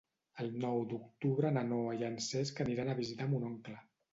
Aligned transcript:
El 0.43 0.47
nou 0.63 0.79
d'octubre 0.93 1.51
na 1.59 1.63
Noa 1.73 1.93
i 1.99 2.07
en 2.09 2.17
Cesc 2.29 2.65
aniran 2.67 2.91
a 2.95 2.99
visitar 3.05 3.33
mon 3.35 3.47
oncle. 3.53 3.79